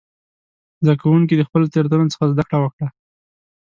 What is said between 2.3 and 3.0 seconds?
زده کړه وکړه.